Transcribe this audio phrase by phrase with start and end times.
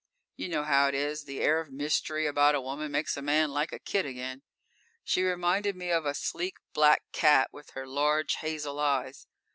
[0.43, 3.51] __You know how it is: the air of mystery about a woman makes a man
[3.51, 4.41] like a kid again.
[5.03, 9.27] She reminded me of a sleek, black cat, with her large, hazel eyes.